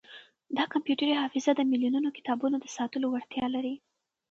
دا 0.57 0.63
کمپیوټري 0.73 1.13
حافظه 1.21 1.51
د 1.55 1.61
ملیونونو 1.71 2.09
کتابونو 2.17 2.55
د 2.59 2.65
ساتلو 2.77 3.07
وړتیا 3.09 3.45
لري. 3.55 3.75